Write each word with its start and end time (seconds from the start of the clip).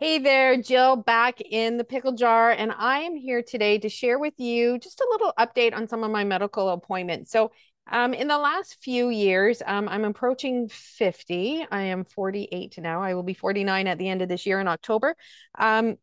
Hey 0.00 0.18
there, 0.20 0.56
Jill, 0.62 0.94
back 0.94 1.40
in 1.40 1.76
the 1.76 1.82
pickle 1.82 2.12
jar, 2.12 2.52
and 2.52 2.70
I 2.70 3.00
am 3.00 3.16
here 3.16 3.42
today 3.42 3.78
to 3.78 3.88
share 3.88 4.16
with 4.16 4.38
you 4.38 4.78
just 4.78 5.00
a 5.00 5.08
little 5.10 5.32
update 5.36 5.74
on 5.74 5.88
some 5.88 6.04
of 6.04 6.12
my 6.12 6.22
medical 6.22 6.68
appointments. 6.68 7.32
So, 7.32 7.50
um, 7.90 8.14
in 8.14 8.28
the 8.28 8.38
last 8.38 8.76
few 8.80 9.08
years, 9.08 9.60
um, 9.66 9.88
I'm 9.88 10.04
approaching 10.04 10.68
50. 10.68 11.66
I 11.68 11.82
am 11.82 12.04
48 12.04 12.78
now. 12.78 13.02
I 13.02 13.14
will 13.14 13.24
be 13.24 13.34
49 13.34 13.88
at 13.88 13.98
the 13.98 14.08
end 14.08 14.22
of 14.22 14.28
this 14.28 14.46
year 14.46 14.60
in 14.60 14.68
October. 14.68 15.16
Um, 15.58 15.96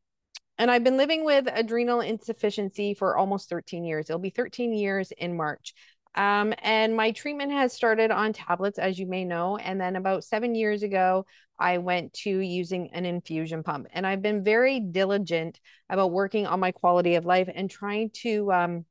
and 0.57 0.69
I've 0.69 0.83
been 0.83 0.97
living 0.97 1.23
with 1.23 1.47
adrenal 1.47 2.01
insufficiency 2.01 2.95
for 2.95 3.15
almost 3.15 3.49
13 3.49 3.85
years. 3.85 4.09
It'll 4.09 4.19
be 4.19 4.29
13 4.29 4.73
years 4.73 5.13
in 5.13 5.37
March. 5.37 5.73
Um, 6.15 6.53
and 6.59 6.95
my 6.95 7.11
treatment 7.11 7.51
has 7.51 7.73
started 7.73 8.09
on 8.09 8.33
tablets, 8.33 8.79
as 8.79 8.97
you 8.97 9.05
may 9.05 9.25
know. 9.25 9.57
And 9.57 9.79
then 9.79 9.95
about 9.95 10.23
seven 10.23 10.55
years 10.55 10.81
ago, 10.81 11.25
I 11.59 11.77
went 11.77 12.13
to 12.13 12.29
using 12.29 12.91
an 12.93 13.05
infusion 13.05 13.63
pump. 13.63 13.87
And 13.91 14.07
I've 14.07 14.21
been 14.21 14.43
very 14.43 14.79
diligent 14.79 15.59
about 15.89 16.11
working 16.11 16.47
on 16.47 16.59
my 16.59 16.71
quality 16.71 17.15
of 17.15 17.25
life 17.25 17.49
and 17.53 17.69
trying 17.69 18.11
to 18.21 18.51
um, 18.51 18.85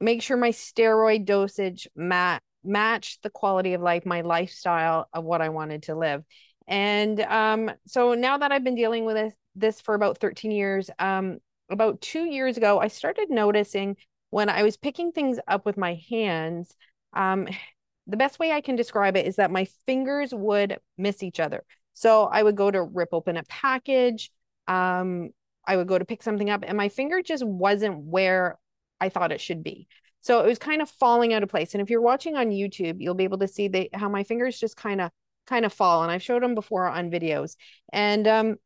make 0.00 0.22
sure 0.22 0.36
my 0.36 0.50
steroid 0.50 1.24
dosage 1.24 1.88
mat- 1.96 2.42
matched 2.62 3.22
the 3.22 3.30
quality 3.30 3.74
of 3.74 3.80
life, 3.80 4.04
my 4.04 4.20
lifestyle 4.20 5.08
of 5.12 5.24
what 5.24 5.40
I 5.40 5.48
wanted 5.48 5.84
to 5.84 5.94
live. 5.94 6.22
And 6.66 7.18
um, 7.20 7.70
so 7.86 8.14
now 8.14 8.38
that 8.38 8.52
I've 8.52 8.64
been 8.64 8.74
dealing 8.74 9.06
with 9.06 9.16
this, 9.16 9.32
this 9.54 9.80
for 9.80 9.94
about 9.94 10.18
13 10.18 10.50
years, 10.50 10.90
um, 10.98 11.38
about 11.70 12.00
two 12.00 12.24
years 12.24 12.56
ago, 12.56 12.78
I 12.78 12.88
started 12.88 13.30
noticing 13.30 13.96
when 14.30 14.48
I 14.48 14.62
was 14.62 14.76
picking 14.76 15.12
things 15.12 15.38
up 15.46 15.64
with 15.66 15.76
my 15.76 16.00
hands, 16.10 16.74
um, 17.14 17.48
the 18.06 18.16
best 18.16 18.38
way 18.38 18.52
I 18.52 18.62
can 18.62 18.76
describe 18.76 19.16
it 19.16 19.26
is 19.26 19.36
that 19.36 19.50
my 19.50 19.66
fingers 19.86 20.32
would 20.32 20.78
miss 20.96 21.22
each 21.22 21.40
other. 21.40 21.64
So 21.92 22.24
I 22.24 22.42
would 22.42 22.56
go 22.56 22.70
to 22.70 22.82
rip 22.82 23.10
open 23.12 23.36
a 23.36 23.42
package. 23.44 24.30
Um, 24.66 25.30
I 25.66 25.76
would 25.76 25.88
go 25.88 25.98
to 25.98 26.06
pick 26.06 26.22
something 26.22 26.48
up, 26.48 26.64
and 26.66 26.76
my 26.76 26.88
finger 26.88 27.20
just 27.20 27.44
wasn't 27.44 27.98
where 27.98 28.58
I 28.98 29.10
thought 29.10 29.32
it 29.32 29.40
should 29.40 29.62
be. 29.62 29.88
So 30.20 30.40
it 30.40 30.46
was 30.46 30.58
kind 30.58 30.80
of 30.80 30.88
falling 30.88 31.34
out 31.34 31.42
of 31.42 31.50
place. 31.50 31.74
And 31.74 31.82
if 31.82 31.90
you're 31.90 32.00
watching 32.00 32.34
on 32.34 32.50
YouTube, 32.50 32.96
you'll 32.98 33.14
be 33.14 33.24
able 33.24 33.38
to 33.38 33.48
see 33.48 33.90
how 33.92 34.08
my 34.08 34.24
fingers 34.24 34.58
just 34.58 34.76
kind 34.76 35.00
of 35.00 35.10
kind 35.46 35.64
of 35.64 35.72
fall. 35.72 36.02
And 36.02 36.10
I've 36.10 36.22
showed 36.22 36.42
them 36.42 36.54
before 36.54 36.86
on 36.86 37.10
videos. 37.10 37.56
And 37.92 38.26
um, 38.26 38.56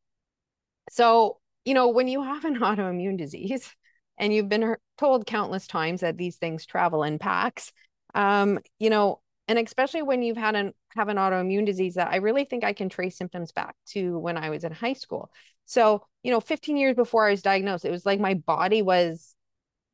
so 0.90 1.38
you 1.64 1.74
know, 1.74 1.88
when 1.88 2.08
you 2.08 2.22
have 2.22 2.44
an 2.44 2.58
autoimmune 2.60 3.18
disease, 3.18 3.74
and 4.22 4.32
you've 4.32 4.48
been 4.48 4.76
told 4.96 5.26
countless 5.26 5.66
times 5.66 6.00
that 6.00 6.16
these 6.16 6.36
things 6.36 6.64
travel 6.64 7.02
in 7.02 7.18
packs. 7.18 7.72
Um, 8.14 8.60
you 8.78 8.88
know 8.88 9.20
and 9.48 9.58
especially 9.58 10.02
when 10.02 10.22
you've 10.22 10.36
had 10.36 10.54
an 10.54 10.72
have 10.94 11.08
an 11.08 11.16
autoimmune 11.16 11.66
disease 11.66 11.94
that 11.94 12.08
i 12.08 12.16
really 12.16 12.44
think 12.44 12.64
i 12.64 12.72
can 12.72 12.88
trace 12.88 13.16
symptoms 13.16 13.52
back 13.52 13.74
to 13.86 14.18
when 14.18 14.36
i 14.36 14.50
was 14.50 14.64
in 14.64 14.72
high 14.72 14.92
school. 14.92 15.30
So 15.66 16.06
you 16.22 16.30
know 16.30 16.40
15 16.40 16.76
years 16.76 16.94
before 16.94 17.26
i 17.26 17.30
was 17.30 17.42
diagnosed 17.42 17.84
it 17.84 17.90
was 17.90 18.06
like 18.06 18.20
my 18.20 18.34
body 18.34 18.82
was 18.82 19.34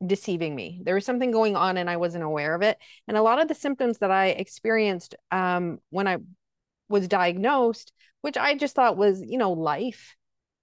deceiving 0.04 0.54
me. 0.54 0.80
There 0.84 0.94
was 0.94 1.04
something 1.04 1.30
going 1.30 1.56
on 1.56 1.76
and 1.76 1.88
i 1.88 1.96
wasn't 1.96 2.24
aware 2.24 2.54
of 2.54 2.62
it. 2.62 2.78
And 3.08 3.16
a 3.16 3.22
lot 3.22 3.40
of 3.40 3.48
the 3.48 3.54
symptoms 3.54 3.98
that 3.98 4.10
i 4.10 4.26
experienced 4.26 5.14
um, 5.30 5.78
when 5.90 6.06
i 6.06 6.18
was 6.88 7.08
diagnosed 7.08 7.92
which 8.20 8.36
i 8.36 8.54
just 8.54 8.74
thought 8.74 8.96
was 8.96 9.22
you 9.22 9.38
know 9.38 9.52
life 9.52 10.16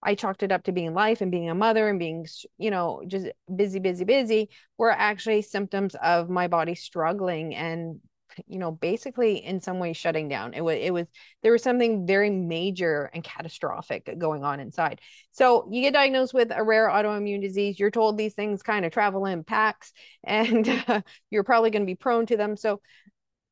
I 0.05 0.13
chalked 0.13 0.43
it 0.43 0.51
up 0.51 0.63
to 0.63 0.71
being 0.71 0.93
life 0.93 1.21
and 1.21 1.31
being 1.31 1.49
a 1.49 1.55
mother 1.55 1.89
and 1.89 1.97
being, 1.97 2.27
you 2.57 2.69
know, 2.69 3.01
just 3.07 3.27
busy, 3.53 3.79
busy, 3.79 4.05
busy, 4.05 4.49
were 4.77 4.91
actually 4.91 5.41
symptoms 5.41 5.95
of 5.95 6.29
my 6.29 6.47
body 6.47 6.75
struggling 6.75 7.55
and, 7.55 7.99
you 8.45 8.59
know, 8.59 8.71
basically 8.71 9.43
in 9.43 9.61
some 9.61 9.79
way 9.79 9.93
shutting 9.93 10.29
down. 10.29 10.53
It 10.53 10.61
was, 10.61 10.77
it 10.79 10.93
was, 10.93 11.07
there 11.41 11.51
was 11.51 11.63
something 11.63 12.05
very 12.05 12.29
major 12.29 13.09
and 13.15 13.23
catastrophic 13.23 14.07
going 14.19 14.43
on 14.43 14.59
inside. 14.59 15.01
So 15.31 15.67
you 15.71 15.81
get 15.81 15.93
diagnosed 15.93 16.35
with 16.35 16.51
a 16.55 16.63
rare 16.63 16.87
autoimmune 16.87 17.41
disease. 17.41 17.79
You're 17.79 17.89
told 17.89 18.15
these 18.15 18.35
things 18.35 18.61
kind 18.61 18.85
of 18.85 18.91
travel 18.91 19.25
in 19.25 19.43
packs 19.43 19.91
and 20.23 20.69
uh, 20.87 21.01
you're 21.31 21.43
probably 21.43 21.71
going 21.71 21.81
to 21.81 21.87
be 21.87 21.95
prone 21.95 22.27
to 22.27 22.37
them. 22.37 22.57
So, 22.57 22.79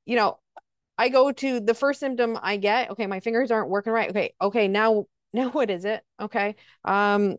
you 0.06 0.18
know, 0.18 0.38
I 1.00 1.10
go 1.10 1.32
to 1.32 1.60
the 1.60 1.74
first 1.74 2.00
symptom 2.00 2.38
I 2.40 2.58
get, 2.58 2.92
okay, 2.92 3.08
my 3.08 3.22
fingers 3.22 3.50
aren't 3.50 3.70
working 3.70 3.92
right. 3.92 4.12
Okay, 4.12 4.36
okay, 4.40 4.68
now 4.68 5.06
now 5.34 5.50
what 5.50 5.70
is 5.70 5.86
it? 5.86 6.04
Okay. 6.22 6.56
Um, 6.86 7.38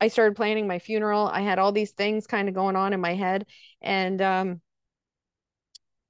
I 0.00 0.08
started 0.08 0.36
planning 0.36 0.66
my 0.66 0.78
funeral. 0.78 1.26
I 1.26 1.40
had 1.40 1.58
all 1.58 1.72
these 1.72 1.92
things 1.92 2.26
kind 2.26 2.48
of 2.48 2.54
going 2.54 2.76
on 2.76 2.92
in 2.92 3.00
my 3.00 3.14
head. 3.14 3.46
And 3.80 4.20
um, 4.20 4.60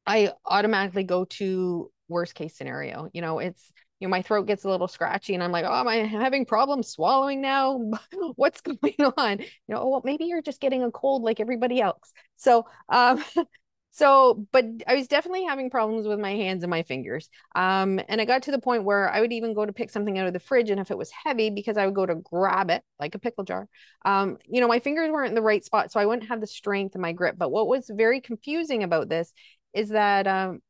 I 0.07 0.33
automatically 0.45 1.05
go 1.05 1.25
to 1.25 1.91
worst 2.09 2.35
case 2.35 2.57
scenario. 2.57 3.09
You 3.13 3.21
know, 3.21 3.39
it's, 3.39 3.73
you 3.99 4.07
know, 4.07 4.11
my 4.11 4.23
throat 4.23 4.47
gets 4.47 4.65
a 4.65 4.69
little 4.69 4.89
scratchy 4.89 5.35
and 5.35 5.43
I'm 5.43 5.53
like, 5.53 5.65
oh, 5.65 5.73
am 5.73 5.89
I 5.89 5.97
having 5.97 6.45
problems 6.45 6.89
swallowing 6.89 7.41
now? 7.41 7.81
What's 8.37 8.61
going 8.63 8.95
on? 9.17 9.39
You 9.41 9.47
know, 9.69 9.83
oh, 9.83 9.89
well, 9.89 10.03
maybe 10.05 10.25
you're 10.25 10.43
just 10.43 10.61
getting 10.61 10.83
a 10.83 10.91
cold 10.91 11.23
like 11.23 11.41
everybody 11.41 11.81
else. 11.81 12.13
So, 12.37 12.67
um, 12.89 13.25
so 13.97 14.47
but 14.53 14.65
i 14.87 14.95
was 14.95 15.09
definitely 15.09 15.45
having 15.45 15.71
problems 15.71 16.07
with 16.07 16.19
my 16.21 16.33
hands 16.33 16.63
and 16.63 16.71
my 16.71 16.83
fingers. 16.83 17.31
Um, 17.55 17.99
and 18.09 18.21
it 18.21 18.27
got 18.27 18.43
to 18.43 18.51
the 18.51 18.59
point 18.59 18.85
where 18.85 19.09
i 19.09 19.21
would 19.21 19.33
even 19.33 19.55
go 19.55 19.65
to 19.65 19.73
pick 19.73 19.91
something 19.91 20.19
out 20.19 20.27
of 20.27 20.35
the 20.35 20.41
fridge 20.41 20.69
and 20.71 20.79
if 20.81 20.91
it 20.91 20.99
was 20.99 21.11
heavy 21.11 21.49
because 21.51 21.79
i 21.79 21.87
would 21.87 21.95
go 21.95 22.05
to 22.05 22.17
grab 22.17 22.71
it 22.71 22.83
like 23.01 23.15
a 23.15 23.19
pickle 23.19 23.45
jar. 23.45 23.69
Um, 24.05 24.37
you 24.47 24.61
know 24.61 24.69
my 24.69 24.81
fingers 24.81 25.11
weren't 25.11 25.31
in 25.31 25.35
the 25.35 25.43
right 25.43 25.65
spot 25.65 25.91
so 25.91 25.99
i 25.99 26.07
wouldn't 26.07 26.29
have 26.29 26.41
the 26.41 26.47
strength 26.47 26.95
in 26.95 27.01
my 27.01 27.13
grip. 27.13 27.37
But 27.39 27.51
what 27.51 27.67
was 27.67 27.91
very 27.93 28.21
confusing 28.21 28.83
about 28.83 29.09
this 29.09 29.33
is 29.73 29.91
that 29.91 30.27
um, 30.27 30.61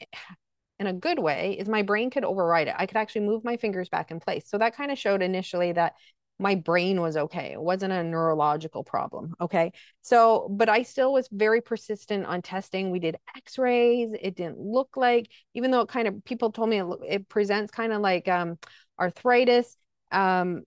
in 0.78 0.86
a 0.88 0.92
good 0.92 1.18
way 1.20 1.56
is 1.60 1.68
my 1.68 1.82
brain 1.82 2.10
could 2.10 2.24
override 2.24 2.66
it. 2.66 2.74
I 2.76 2.86
could 2.86 2.96
actually 2.96 3.20
move 3.20 3.44
my 3.44 3.56
fingers 3.56 3.88
back 3.88 4.10
in 4.10 4.18
place. 4.18 4.48
So 4.48 4.58
that 4.58 4.74
kind 4.74 4.90
of 4.90 4.98
showed 4.98 5.22
initially 5.22 5.70
that 5.72 5.92
my 6.42 6.56
brain 6.56 7.00
was 7.00 7.16
okay. 7.16 7.52
It 7.52 7.60
wasn't 7.60 7.92
a 7.92 8.02
neurological 8.02 8.82
problem. 8.84 9.34
Okay. 9.40 9.72
So, 10.02 10.48
but 10.50 10.68
I 10.68 10.82
still 10.82 11.12
was 11.12 11.28
very 11.30 11.60
persistent 11.60 12.26
on 12.26 12.42
testing. 12.42 12.90
We 12.90 12.98
did 12.98 13.16
x 13.36 13.58
rays. 13.58 14.10
It 14.20 14.34
didn't 14.34 14.58
look 14.58 14.96
like, 14.96 15.30
even 15.54 15.70
though 15.70 15.80
it 15.80 15.88
kind 15.88 16.08
of, 16.08 16.24
people 16.24 16.50
told 16.50 16.68
me 16.68 16.80
it, 16.80 16.86
it 17.08 17.28
presents 17.28 17.70
kind 17.70 17.92
of 17.92 18.00
like 18.00 18.28
um, 18.28 18.58
arthritis. 18.98 19.76
Um, 20.10 20.64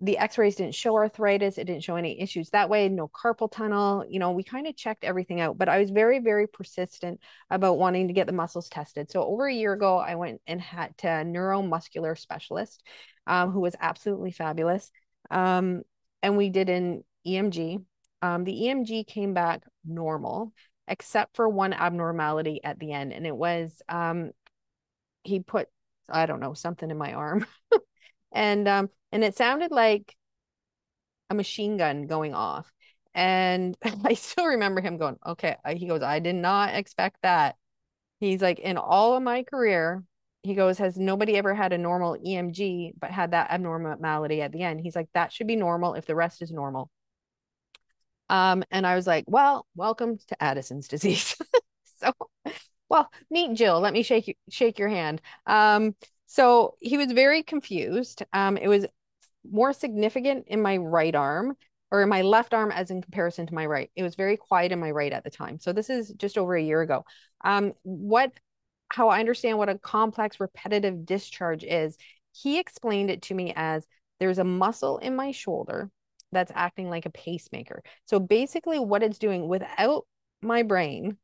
the 0.00 0.16
x-rays 0.18 0.54
didn't 0.54 0.76
show 0.76 0.94
arthritis 0.94 1.58
it 1.58 1.64
didn't 1.64 1.82
show 1.82 1.96
any 1.96 2.20
issues 2.20 2.50
that 2.50 2.68
way 2.68 2.88
no 2.88 3.08
carpal 3.08 3.50
tunnel 3.50 4.04
you 4.08 4.20
know 4.20 4.30
we 4.30 4.44
kind 4.44 4.66
of 4.68 4.76
checked 4.76 5.02
everything 5.02 5.40
out 5.40 5.58
but 5.58 5.68
i 5.68 5.80
was 5.80 5.90
very 5.90 6.20
very 6.20 6.46
persistent 6.46 7.18
about 7.50 7.78
wanting 7.78 8.06
to 8.06 8.14
get 8.14 8.26
the 8.26 8.32
muscles 8.32 8.68
tested 8.68 9.10
so 9.10 9.24
over 9.24 9.48
a 9.48 9.52
year 9.52 9.72
ago 9.72 9.98
i 9.98 10.14
went 10.14 10.40
and 10.46 10.60
had 10.60 10.96
to 10.98 11.08
a 11.08 11.24
neuromuscular 11.24 12.16
specialist 12.16 12.84
um, 13.26 13.50
who 13.50 13.60
was 13.60 13.74
absolutely 13.80 14.30
fabulous 14.30 14.90
um, 15.30 15.82
and 16.22 16.36
we 16.36 16.50
did 16.50 16.68
an 16.68 17.04
EMG. 17.26 17.84
Um, 18.22 18.44
the 18.44 18.52
EMG 18.52 19.06
came 19.06 19.34
back 19.34 19.62
normal, 19.84 20.52
except 20.86 21.36
for 21.36 21.48
one 21.48 21.72
abnormality 21.72 22.60
at 22.64 22.78
the 22.78 22.92
end. 22.92 23.12
And 23.12 23.26
it 23.26 23.36
was 23.36 23.80
um, 23.88 24.32
he 25.22 25.40
put, 25.40 25.68
I 26.08 26.26
don't 26.26 26.40
know, 26.40 26.54
something 26.54 26.90
in 26.90 26.98
my 26.98 27.12
arm. 27.12 27.46
and 28.32 28.66
um, 28.66 28.90
and 29.12 29.22
it 29.22 29.36
sounded 29.36 29.70
like 29.70 30.14
a 31.30 31.34
machine 31.34 31.76
gun 31.76 32.06
going 32.06 32.34
off. 32.34 32.70
And 33.14 33.76
I 34.04 34.14
still 34.14 34.46
remember 34.46 34.80
him 34.80 34.96
going, 34.96 35.16
okay. 35.26 35.56
He 35.76 35.86
goes, 35.86 36.02
I 36.02 36.18
did 36.18 36.36
not 36.36 36.74
expect 36.74 37.18
that. 37.22 37.56
He's 38.20 38.42
like, 38.42 38.58
in 38.58 38.76
all 38.76 39.16
of 39.16 39.22
my 39.22 39.44
career, 39.44 40.02
he 40.48 40.54
goes, 40.54 40.78
Has 40.78 40.96
nobody 40.96 41.36
ever 41.36 41.54
had 41.54 41.72
a 41.72 41.78
normal 41.78 42.16
EMG 42.16 42.92
but 42.98 43.10
had 43.10 43.32
that 43.32 43.50
abnormality 43.50 44.42
at 44.42 44.50
the 44.50 44.62
end? 44.62 44.80
He's 44.80 44.96
like, 44.96 45.08
That 45.14 45.32
should 45.32 45.46
be 45.46 45.56
normal 45.56 45.94
if 45.94 46.06
the 46.06 46.16
rest 46.16 46.42
is 46.42 46.50
normal. 46.50 46.90
Um, 48.30 48.64
and 48.70 48.86
I 48.86 48.96
was 48.96 49.06
like, 49.06 49.24
Well, 49.28 49.66
welcome 49.76 50.18
to 50.28 50.42
Addison's 50.42 50.88
disease. 50.88 51.36
so, 51.98 52.12
well, 52.88 53.10
meet 53.30 53.54
Jill. 53.54 53.78
Let 53.80 53.92
me 53.92 54.02
shake 54.02 54.28
you, 54.28 54.34
shake 54.50 54.78
your 54.78 54.88
hand. 54.88 55.20
Um, 55.46 55.94
so 56.26 56.74
he 56.80 56.96
was 56.96 57.12
very 57.12 57.42
confused. 57.42 58.22
Um, 58.32 58.56
it 58.56 58.68
was 58.68 58.86
more 59.50 59.72
significant 59.72 60.44
in 60.48 60.62
my 60.62 60.78
right 60.78 61.14
arm 61.14 61.56
or 61.90 62.02
in 62.02 62.08
my 62.08 62.22
left 62.22 62.54
arm 62.54 62.70
as 62.70 62.90
in 62.90 63.02
comparison 63.02 63.46
to 63.46 63.54
my 63.54 63.66
right. 63.66 63.90
It 63.96 64.02
was 64.02 64.14
very 64.14 64.36
quiet 64.36 64.72
in 64.72 64.80
my 64.80 64.90
right 64.90 65.12
at 65.12 65.24
the 65.24 65.30
time. 65.30 65.58
So 65.58 65.72
this 65.72 65.90
is 65.90 66.10
just 66.10 66.36
over 66.36 66.54
a 66.54 66.62
year 66.62 66.82
ago. 66.82 67.04
Um, 67.44 67.72
what 67.82 68.32
how 68.88 69.08
I 69.08 69.20
understand 69.20 69.58
what 69.58 69.68
a 69.68 69.78
complex 69.78 70.40
repetitive 70.40 71.04
discharge 71.04 71.64
is, 71.64 71.96
he 72.32 72.58
explained 72.58 73.10
it 73.10 73.22
to 73.22 73.34
me 73.34 73.52
as 73.56 73.86
there's 74.20 74.38
a 74.38 74.44
muscle 74.44 74.98
in 74.98 75.16
my 75.16 75.30
shoulder 75.30 75.90
that's 76.32 76.52
acting 76.54 76.90
like 76.90 77.06
a 77.06 77.10
pacemaker. 77.10 77.82
So 78.06 78.18
basically, 78.20 78.78
what 78.78 79.02
it's 79.02 79.18
doing 79.18 79.48
without 79.48 80.06
my 80.42 80.62
brain, 80.62 81.16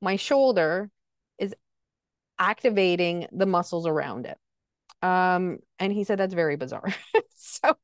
my 0.00 0.16
shoulder 0.16 0.90
is 1.38 1.54
activating 2.38 3.26
the 3.32 3.46
muscles 3.46 3.86
around 3.86 4.26
it. 4.26 4.38
Um, 5.06 5.58
and 5.78 5.92
he 5.92 6.04
said 6.04 6.18
that's 6.18 6.34
very 6.34 6.56
bizarre. 6.56 6.94
so, 7.36 7.76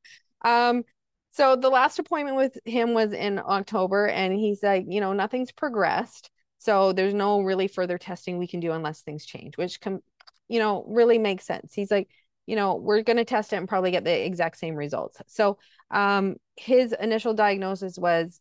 um, 0.43 0.84
so 1.32 1.56
the 1.56 1.70
last 1.70 1.99
appointment 1.99 2.37
with 2.37 2.58
him 2.64 2.94
was 2.94 3.12
in 3.12 3.38
October, 3.38 4.06
and 4.06 4.34
he's 4.34 4.62
like, 4.62 4.84
you 4.88 5.00
know, 5.00 5.12
nothing's 5.12 5.52
progressed. 5.52 6.31
So 6.62 6.92
there's 6.92 7.12
no 7.12 7.40
really 7.40 7.66
further 7.66 7.98
testing 7.98 8.38
we 8.38 8.46
can 8.46 8.60
do 8.60 8.70
unless 8.70 9.00
things 9.00 9.26
change, 9.26 9.56
which 9.56 9.80
can, 9.80 10.00
you 10.46 10.60
know, 10.60 10.84
really 10.86 11.18
makes 11.18 11.44
sense. 11.44 11.74
He's 11.74 11.90
like, 11.90 12.08
you 12.46 12.54
know, 12.54 12.76
we're 12.76 13.02
going 13.02 13.16
to 13.16 13.24
test 13.24 13.52
it 13.52 13.56
and 13.56 13.68
probably 13.68 13.90
get 13.90 14.04
the 14.04 14.24
exact 14.24 14.58
same 14.58 14.76
results. 14.76 15.20
So, 15.26 15.58
um, 15.90 16.36
his 16.56 16.94
initial 17.00 17.34
diagnosis 17.34 17.98
was, 17.98 18.40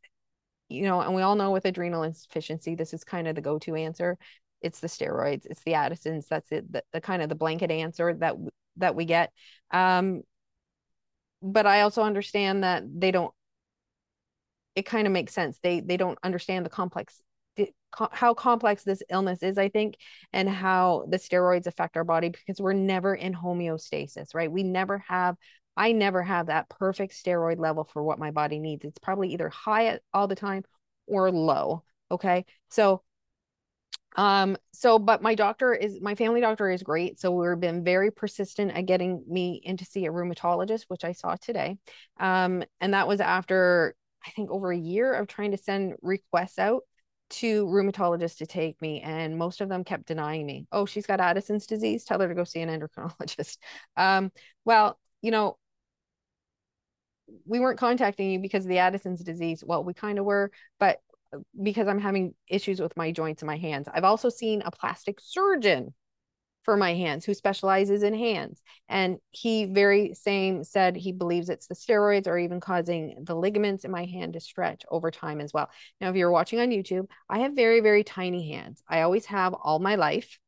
you 0.69 0.83
know, 0.83 1.01
and 1.01 1.15
we 1.15 1.23
all 1.23 1.33
know 1.33 1.50
with 1.50 1.65
adrenal 1.65 2.03
insufficiency, 2.03 2.75
this 2.75 2.94
is 2.94 3.03
kind 3.03 3.27
of 3.27 3.33
the 3.33 3.41
go-to 3.41 3.73
answer. 3.73 4.19
It's 4.62 4.81
the 4.81 4.88
steroids, 4.88 5.47
it's 5.47 5.63
the 5.63 5.73
Addisons. 5.73 6.27
That's 6.29 6.51
it. 6.51 6.71
The, 6.71 6.83
the 6.94 7.01
kind 7.01 7.23
of 7.23 7.29
the 7.29 7.35
blanket 7.35 7.71
answer 7.71 8.13
that 8.19 8.35
that 8.77 8.94
we 8.94 9.06
get. 9.06 9.31
Um, 9.71 10.21
but 11.41 11.65
I 11.65 11.81
also 11.81 12.03
understand 12.03 12.63
that 12.63 12.83
they 12.88 13.09
don't. 13.09 13.33
It 14.75 14.85
kind 14.85 15.07
of 15.07 15.13
makes 15.13 15.33
sense. 15.33 15.57
They 15.63 15.79
they 15.79 15.97
don't 15.97 16.19
understand 16.21 16.68
the 16.68 16.69
complex 16.69 17.19
how 18.12 18.34
complex 18.34 18.84
this 18.84 19.04
illness 19.10 19.44
is, 19.44 19.58
I 19.58 19.70
think, 19.70 19.98
and 20.32 20.48
how 20.50 21.06
the 21.10 21.18
steroids 21.18 21.68
affect 21.68 21.98
our 21.98 22.04
body 22.04 22.30
because 22.30 22.62
we're 22.62 22.74
never 22.74 23.14
in 23.14 23.34
homeostasis, 23.34 24.34
right? 24.34 24.52
We 24.52 24.64
never 24.64 25.00
have, 25.08 25.36
I 25.76 25.92
never 25.92 26.24
have 26.24 26.48
that 26.48 26.70
perfect 26.70 27.14
steroid 27.14 27.60
level 27.60 27.84
for 27.84 28.04
what 28.04 28.20
my 28.20 28.32
body 28.32 28.60
needs. 28.60 28.86
It's 28.86 29.00
probably 29.00 29.34
either 29.34 29.50
high 29.50 30.00
all 30.14 30.28
the 30.28 30.36
time 30.36 30.64
or 31.08 31.32
low. 31.32 31.84
Okay. 32.10 32.46
So, 32.70 33.04
um, 34.18 34.58
so, 34.74 35.00
but 35.00 35.22
my 35.22 35.36
doctor 35.36 35.74
is, 35.74 36.02
my 36.02 36.16
family 36.16 36.42
doctor 36.42 36.70
is 36.70 36.84
great. 36.84 37.20
So 37.20 37.32
we've 37.32 37.60
been 37.60 37.84
very 37.84 38.12
persistent 38.12 38.72
at 38.72 38.86
getting 38.86 39.24
me 39.28 39.62
in 39.64 39.78
to 39.78 39.86
see 39.86 40.06
a 40.06 40.12
rheumatologist, 40.12 40.86
which 40.90 41.06
I 41.06 41.14
saw 41.14 41.36
today. 41.36 41.78
Um, 42.20 42.64
and 42.82 42.94
that 42.94 43.08
was 43.08 43.22
after, 43.22 43.96
I 44.26 44.32
think 44.32 44.52
over 44.52 44.72
a 44.72 44.78
year 44.78 45.14
of 45.14 45.28
trying 45.28 45.52
to 45.52 45.58
send 45.58 45.94
requests 46.02 46.60
out 46.60 46.84
to 47.31 47.66
rheumatologists 47.66 48.38
to 48.38 48.45
take 48.45 48.81
me, 48.81 49.01
and 49.01 49.38
most 49.38 49.62
of 49.62 49.69
them 49.69 49.83
kept 49.83 50.07
denying 50.07 50.45
me. 50.45 50.68
Oh, 50.72 50.86
she's 50.86 51.06
got 51.06 51.19
Addison's 51.19 51.66
disease. 51.68 52.04
Tell 52.04 52.19
her 52.19 52.28
to 52.28 52.36
go 52.36 52.44
see 52.44 52.62
an 52.62 52.69
endocrinologist. 52.69 53.57
Um, 53.98 54.31
well, 54.66 55.00
you 55.22 55.31
know, 55.31 55.57
we 57.45 57.60
weren't 57.60 57.80
contacting 57.80 58.31
you 58.31 58.39
because 58.39 58.66
of 58.66 58.69
the 58.69 58.80
Addison's 58.80 59.24
disease. 59.24 59.63
Well, 59.66 59.83
we 59.83 59.94
kind 59.94 60.19
of 60.19 60.25
were, 60.25 60.51
but 60.80 61.00
uh, 61.33 61.39
because 61.62 61.88
I'm 61.88 62.00
having 62.00 62.33
issues 62.48 62.80
with 62.80 62.95
my 62.98 63.12
joints 63.12 63.42
and 63.42 63.48
my 63.48 63.57
hands. 63.57 63.88
I've 63.92 64.04
also 64.04 64.30
seen 64.30 64.62
a 64.63 64.72
plastic 64.72 65.19
surgeon 65.22 65.94
for 66.63 66.78
my 66.78 66.94
hands 66.94 67.25
who 67.25 67.34
specializes 67.34 68.04
in 68.04 68.13
hands. 68.13 68.62
And 68.88 69.18
he 69.31 69.66
very 69.66 70.13
same 70.13 70.63
said 70.63 70.96
he 70.96 71.12
believes 71.12 71.50
it's 71.50 71.68
the 71.68 71.75
steroids 71.75 72.28
or 72.28 72.38
even 72.38 72.60
causing 72.60 73.24
the 73.24 73.36
ligaments 73.36 73.84
in 73.84 73.92
my 73.92 74.06
hand 74.06 74.34
to 74.34 74.40
stretch 74.40 74.84
over 74.90 75.12
time 75.12 75.42
as 75.42 75.54
well. 75.54 75.69
Now 76.00 76.10
if 76.10 76.16
you're 76.16 76.31
watching 76.31 76.60
on 76.60 76.69
youtube 76.69 77.08
i 77.30 77.40
have 77.40 77.54
very 77.54 77.80
very 77.80 78.04
tiny 78.04 78.52
hands. 78.52 78.84
I 78.88 79.02
always 79.02 79.25
have 79.28 79.54
all 79.54 79.80
my 79.80 79.96
life 79.96 80.40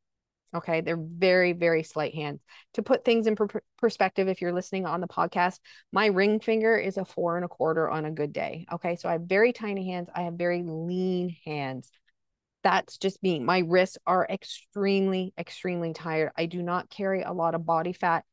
okay? 0.54 0.80
They're 0.80 0.96
very 0.96 1.52
very 1.52 1.82
slight 1.82 2.14
hands. 2.14 2.40
To 2.74 2.82
put 2.82 3.04
things 3.04 3.26
in 3.26 3.34
per- 3.34 3.62
perspective 3.78 4.28
if 4.28 4.40
you're 4.40 4.52
listening 4.52 4.86
on 4.86 5.00
the 5.00 5.08
podcast 5.08 5.58
my 5.92 6.06
ring 6.06 6.40
finger 6.40 6.76
is 6.76 6.96
a 6.96 7.04
four 7.04 7.36
and 7.36 7.44
a 7.44 7.48
quarter 7.48 7.88
on 7.90 8.04
a 8.04 8.10
good 8.10 8.32
day 8.32 8.66
okay? 8.72 8.96
So 8.96 9.08
i 9.08 9.12
have 9.12 9.22
very 9.22 9.52
tiny 9.52 9.90
hands. 9.90 10.08
I 10.14 10.22
have 10.22 10.34
very 10.34 10.62
lean 10.62 11.34
hands 11.44 11.90
that's 12.64 12.96
just 12.96 13.22
me. 13.22 13.38
My 13.38 13.58
wrists 13.58 13.98
are 14.06 14.26
extremely, 14.28 15.32
extremely 15.38 15.92
tired. 15.92 16.32
I 16.36 16.46
do 16.46 16.62
not 16.62 16.90
carry 16.90 17.22
a 17.22 17.32
lot 17.32 17.54
of 17.54 17.66
body 17.66 17.92
fat 17.92 18.24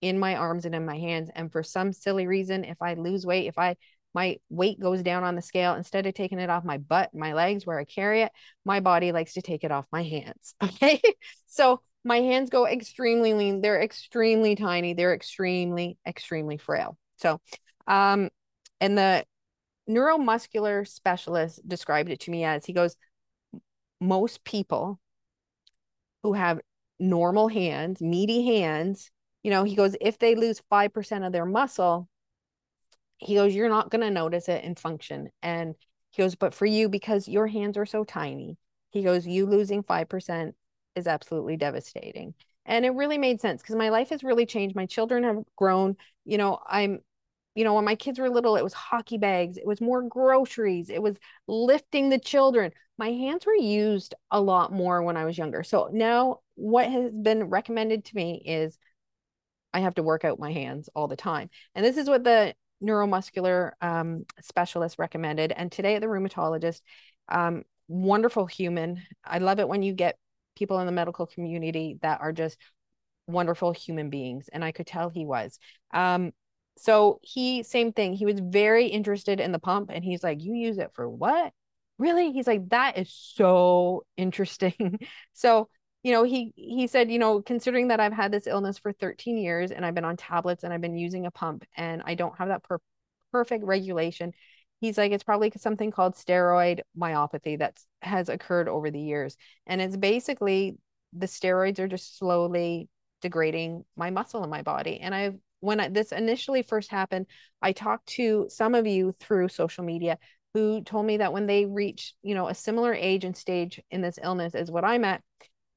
in 0.00 0.18
my 0.18 0.36
arms 0.36 0.64
and 0.64 0.74
in 0.74 0.86
my 0.86 0.96
hands. 0.96 1.28
And 1.34 1.50
for 1.50 1.62
some 1.62 1.92
silly 1.92 2.26
reason, 2.26 2.64
if 2.64 2.80
I 2.80 2.94
lose 2.94 3.26
weight, 3.26 3.48
if 3.48 3.58
I 3.58 3.76
my 4.14 4.38
weight 4.48 4.80
goes 4.80 5.02
down 5.02 5.22
on 5.22 5.34
the 5.34 5.42
scale, 5.42 5.74
instead 5.74 6.06
of 6.06 6.14
taking 6.14 6.38
it 6.38 6.48
off 6.48 6.64
my 6.64 6.78
butt, 6.78 7.10
my 7.14 7.34
legs 7.34 7.66
where 7.66 7.78
I 7.78 7.84
carry 7.84 8.22
it, 8.22 8.32
my 8.64 8.80
body 8.80 9.12
likes 9.12 9.34
to 9.34 9.42
take 9.42 9.64
it 9.64 9.70
off 9.72 9.86
my 9.92 10.02
hands. 10.02 10.54
Okay. 10.62 11.02
so 11.46 11.82
my 12.04 12.20
hands 12.20 12.48
go 12.48 12.66
extremely 12.66 13.34
lean. 13.34 13.60
They're 13.60 13.82
extremely 13.82 14.54
tiny. 14.54 14.94
They're 14.94 15.14
extremely, 15.14 15.98
extremely 16.06 16.56
frail. 16.56 16.96
So, 17.16 17.40
um, 17.86 18.30
and 18.80 18.96
the 18.96 19.24
neuromuscular 19.88 20.86
specialist 20.86 21.66
described 21.66 22.10
it 22.10 22.20
to 22.20 22.30
me 22.30 22.44
as 22.44 22.64
he 22.64 22.72
goes, 22.72 22.96
most 24.00 24.44
people 24.44 24.98
who 26.22 26.32
have 26.32 26.60
normal 26.98 27.48
hands, 27.48 28.00
meaty 28.00 28.44
hands, 28.44 29.10
you 29.42 29.50
know, 29.50 29.64
he 29.64 29.76
goes, 29.76 29.96
if 30.00 30.18
they 30.18 30.34
lose 30.34 30.62
5% 30.70 31.24
of 31.24 31.32
their 31.32 31.46
muscle, 31.46 32.08
he 33.18 33.34
goes, 33.34 33.54
you're 33.54 33.68
not 33.68 33.90
going 33.90 34.00
to 34.00 34.10
notice 34.10 34.48
it 34.48 34.64
in 34.64 34.74
function. 34.74 35.30
And 35.42 35.74
he 36.10 36.22
goes, 36.22 36.34
but 36.34 36.54
for 36.54 36.66
you, 36.66 36.88
because 36.88 37.28
your 37.28 37.46
hands 37.46 37.76
are 37.76 37.86
so 37.86 38.04
tiny, 38.04 38.56
he 38.90 39.02
goes, 39.02 39.26
you 39.26 39.46
losing 39.46 39.82
5% 39.82 40.54
is 40.94 41.06
absolutely 41.06 41.56
devastating. 41.56 42.34
And 42.64 42.84
it 42.84 42.90
really 42.90 43.18
made 43.18 43.40
sense 43.40 43.62
because 43.62 43.76
my 43.76 43.88
life 43.88 44.10
has 44.10 44.22
really 44.22 44.46
changed. 44.46 44.76
My 44.76 44.86
children 44.86 45.24
have 45.24 45.38
grown. 45.56 45.96
You 46.24 46.38
know, 46.38 46.58
I'm 46.66 47.00
you 47.54 47.64
know, 47.64 47.74
when 47.74 47.84
my 47.84 47.94
kids 47.94 48.18
were 48.18 48.30
little, 48.30 48.56
it 48.56 48.64
was 48.64 48.72
hockey 48.72 49.18
bags, 49.18 49.56
it 49.56 49.66
was 49.66 49.80
more 49.80 50.02
groceries, 50.02 50.90
it 50.90 51.02
was 51.02 51.16
lifting 51.46 52.08
the 52.08 52.18
children. 52.18 52.72
My 52.98 53.10
hands 53.10 53.46
were 53.46 53.54
used 53.54 54.14
a 54.30 54.40
lot 54.40 54.72
more 54.72 55.02
when 55.02 55.16
I 55.16 55.24
was 55.24 55.38
younger. 55.38 55.62
So 55.62 55.88
now 55.92 56.40
what 56.54 56.90
has 56.90 57.10
been 57.12 57.44
recommended 57.44 58.04
to 58.06 58.16
me 58.16 58.42
is 58.44 58.76
I 59.72 59.80
have 59.80 59.94
to 59.96 60.02
work 60.02 60.24
out 60.24 60.38
my 60.38 60.52
hands 60.52 60.88
all 60.94 61.08
the 61.08 61.16
time. 61.16 61.50
And 61.74 61.84
this 61.84 61.96
is 61.96 62.08
what 62.08 62.24
the 62.24 62.54
neuromuscular 62.82 63.72
um, 63.80 64.24
specialist 64.40 64.98
recommended. 64.98 65.52
And 65.52 65.70
today 65.70 65.96
at 65.96 66.00
the 66.00 66.06
rheumatologist, 66.06 66.80
um, 67.28 67.64
wonderful 67.88 68.46
human. 68.46 69.02
I 69.24 69.38
love 69.38 69.58
it 69.58 69.68
when 69.68 69.82
you 69.82 69.92
get 69.92 70.18
people 70.56 70.78
in 70.80 70.86
the 70.86 70.92
medical 70.92 71.26
community 71.26 71.98
that 72.02 72.20
are 72.20 72.32
just 72.32 72.58
wonderful 73.26 73.72
human 73.72 74.10
beings. 74.10 74.48
And 74.52 74.64
I 74.64 74.72
could 74.72 74.86
tell 74.86 75.08
he 75.08 75.24
was. 75.24 75.58
Um, 75.92 76.32
so 76.78 77.20
he 77.22 77.62
same 77.62 77.92
thing 77.92 78.12
he 78.12 78.26
was 78.26 78.40
very 78.40 78.86
interested 78.86 79.40
in 79.40 79.52
the 79.52 79.58
pump 79.58 79.90
and 79.92 80.04
he's 80.04 80.22
like 80.22 80.42
you 80.42 80.54
use 80.54 80.78
it 80.78 80.92
for 80.94 81.08
what? 81.08 81.52
Really? 81.98 82.32
He's 82.32 82.46
like 82.46 82.68
that 82.70 82.98
is 82.98 83.12
so 83.12 84.04
interesting. 84.16 85.00
So 85.32 85.68
you 86.04 86.12
know 86.12 86.22
he 86.22 86.52
he 86.54 86.86
said 86.86 87.10
you 87.10 87.18
know 87.18 87.42
considering 87.42 87.88
that 87.88 87.98
i've 87.98 88.12
had 88.12 88.30
this 88.30 88.46
illness 88.46 88.78
for 88.78 88.92
13 88.92 89.36
years 89.36 89.72
and 89.72 89.84
i've 89.84 89.96
been 89.96 90.04
on 90.04 90.16
tablets 90.16 90.62
and 90.62 90.72
i've 90.72 90.80
been 90.80 90.96
using 90.96 91.26
a 91.26 91.30
pump 91.32 91.64
and 91.76 92.02
i 92.06 92.14
don't 92.14 92.38
have 92.38 92.48
that 92.48 92.62
per- 92.62 92.78
perfect 93.32 93.64
regulation 93.64 94.32
he's 94.80 94.98
like 94.98 95.12
it's 95.12 95.24
probably 95.24 95.52
something 95.56 95.90
called 95.90 96.14
steroid 96.14 96.80
myopathy 96.96 97.58
that 97.58 97.78
has 98.02 98.28
occurred 98.28 98.68
over 98.68 98.90
the 98.90 99.00
years. 99.00 99.36
And 99.66 99.80
it's 99.80 99.96
basically 99.96 100.76
the 101.12 101.26
steroids 101.26 101.78
are 101.78 101.88
just 101.88 102.18
slowly 102.18 102.88
degrading 103.22 103.84
my 103.96 104.10
muscle 104.10 104.44
in 104.44 104.50
my 104.50 104.62
body 104.62 105.00
and 105.00 105.14
i've 105.14 105.34
when 105.60 105.80
I, 105.80 105.88
this 105.88 106.12
initially 106.12 106.62
first 106.62 106.90
happened, 106.90 107.26
I 107.60 107.72
talked 107.72 108.06
to 108.10 108.46
some 108.48 108.74
of 108.74 108.86
you 108.86 109.14
through 109.20 109.48
social 109.48 109.84
media 109.84 110.18
who 110.54 110.82
told 110.82 111.06
me 111.06 111.18
that 111.18 111.32
when 111.32 111.46
they 111.46 111.66
reach, 111.66 112.14
you 112.22 112.34
know, 112.34 112.48
a 112.48 112.54
similar 112.54 112.94
age 112.94 113.24
and 113.24 113.36
stage 113.36 113.80
in 113.90 114.00
this 114.00 114.18
illness 114.22 114.54
as 114.54 114.70
what 114.70 114.84
I'm 114.84 115.04
at, 115.04 115.22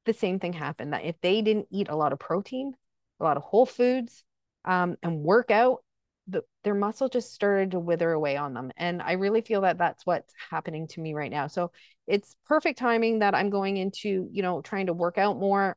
the 0.06 0.14
same 0.14 0.40
thing 0.40 0.54
happened. 0.54 0.94
That 0.94 1.06
if 1.06 1.16
they 1.22 1.42
didn't 1.42 1.68
eat 1.72 1.90
a 1.90 1.96
lot 1.96 2.14
of 2.14 2.20
protein, 2.20 2.74
a 3.20 3.24
lot 3.24 3.38
of 3.38 3.44
whole 3.44 3.66
foods, 3.66 4.24
um, 4.66 4.96
and 5.04 5.24
work 5.24 5.52
out, 5.52 5.84
the, 6.28 6.44
their 6.64 6.76
muscle 6.76 7.10
just 7.10 7.34
started 7.34 7.72
to 7.72 7.80
wither 7.80 8.12
away 8.12 8.38
on 8.38 8.54
them. 8.54 8.72
And 8.78 9.02
I 9.02 9.14
really 9.14 9.42
feel 9.42 9.62
that 9.62 9.78
that's 9.78 10.06
what's 10.06 10.34
happening 10.50 10.88
to 10.90 11.02
me 11.02 11.14
right 11.14 11.32
now. 11.32 11.48
So 11.48 11.72
it's 12.08 12.36
perfect 12.48 12.80
timing 12.80 13.20
that 13.20 13.36
I'm 13.36 13.50
going 13.50 13.78
into, 13.78 14.30
you 14.32 14.42
know, 14.42 14.62
trying 14.62 14.88
to 14.88 14.94
work 14.94 15.18
out 15.18 15.38
more, 15.38 15.76